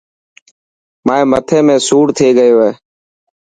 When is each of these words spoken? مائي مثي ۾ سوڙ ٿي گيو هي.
مائي 1.05 1.23
مثي 1.31 1.59
۾ 1.73 1.75
سوڙ 1.87 2.05
ٿي 2.17 2.27
گيو 2.37 2.57
هي. 2.65 2.71